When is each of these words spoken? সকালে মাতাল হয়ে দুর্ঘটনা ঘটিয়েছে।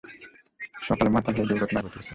সকালে 0.81 1.09
মাতাল 1.11 1.33
হয়ে 1.35 1.49
দুর্ঘটনা 1.49 1.79
ঘটিয়েছে। 1.83 2.09